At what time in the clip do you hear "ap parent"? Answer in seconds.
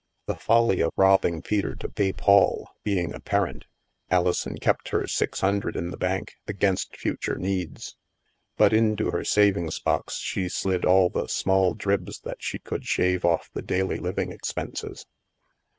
3.13-3.65